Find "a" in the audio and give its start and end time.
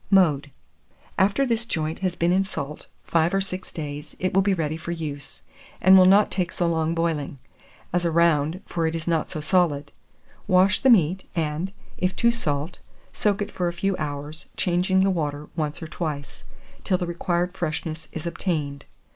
8.03-8.09, 13.67-13.73